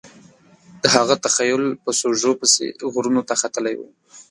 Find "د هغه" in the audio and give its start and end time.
0.81-1.15